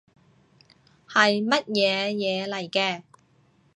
[1.07, 3.03] 係乜嘢嘢嚟嘅